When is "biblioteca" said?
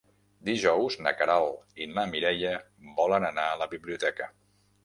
3.75-4.33